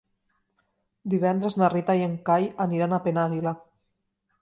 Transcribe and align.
Divendres 1.15 1.59
na 1.63 1.71
Rita 1.75 1.97
i 2.01 2.03
en 2.09 2.17
Cai 2.31 2.51
aniran 2.69 2.97
a 2.97 3.03
Penàguila. 3.07 3.59